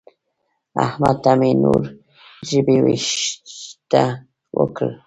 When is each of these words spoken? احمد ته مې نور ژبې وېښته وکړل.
احمد 0.85 1.15
ته 1.23 1.31
مې 1.39 1.51
نور 1.63 1.81
ژبې 2.49 2.77
وېښته 2.85 4.03
وکړل. 4.59 4.91